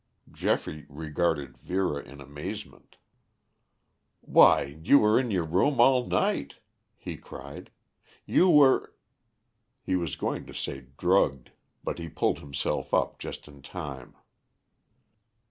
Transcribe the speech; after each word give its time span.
Geoffrey 0.31 0.87
regarded 0.89 1.59
Vera 1.59 2.01
in 2.01 2.19
amazement. 2.21 2.95
"Why, 4.21 4.79
you 4.81 4.97
were 4.97 5.19
in 5.19 5.29
your 5.29 5.43
room 5.45 5.79
all 5.79 6.07
night," 6.07 6.55
he 6.97 7.17
cried. 7.17 7.69
"You 8.25 8.49
were" 8.49 8.95
He 9.85 9.95
was 9.95 10.15
going 10.15 10.47
to 10.47 10.55
say 10.55 10.87
"drugged," 10.97 11.51
but 11.83 11.99
he 11.99 12.09
pulled 12.09 12.39
himself 12.39 12.95
up 12.95 13.19
just 13.19 13.47
in 13.47 13.61
time. 13.61 14.15